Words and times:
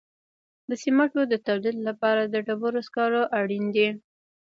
د 0.69 0.71
سمنټو 0.83 1.21
د 1.31 1.33
تولید 1.47 1.77
لپاره 1.87 2.21
د 2.25 2.35
ډبرو 2.47 2.81
سکاره 2.87 3.21
اړین 3.39 3.65
دي. 3.75 3.89